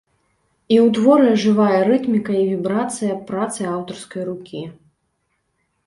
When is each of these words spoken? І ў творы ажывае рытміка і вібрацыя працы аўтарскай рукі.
І 0.73 0.77
ў 0.85 0.93
творы 0.95 1.27
ажывае 1.35 1.79
рытміка 1.91 2.33
і 2.39 2.43
вібрацыя 2.55 3.21
працы 3.31 3.61
аўтарскай 3.77 4.23
рукі. 4.35 4.61